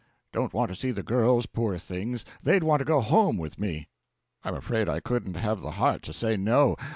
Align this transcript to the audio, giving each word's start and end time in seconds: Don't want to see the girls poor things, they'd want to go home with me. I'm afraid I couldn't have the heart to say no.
Don't 0.33 0.51
want 0.51 0.69
to 0.69 0.75
see 0.75 0.89
the 0.89 1.03
girls 1.03 1.45
poor 1.45 1.77
things, 1.77 2.25
they'd 2.41 2.63
want 2.63 2.79
to 2.79 2.85
go 2.85 3.01
home 3.01 3.37
with 3.37 3.59
me. 3.59 3.87
I'm 4.43 4.55
afraid 4.55 4.89
I 4.89 4.99
couldn't 4.99 5.35
have 5.35 5.61
the 5.61 5.69
heart 5.77 6.01
to 6.01 6.11
say 6.11 6.35
no. 6.37 6.75